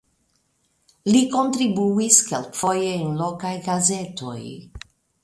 Li 1.15 1.19
kontribuis 1.35 2.17
kelkfoje 2.29 2.89
en 3.03 3.13
lokaj 3.21 3.53
gazetoj. 3.67 4.35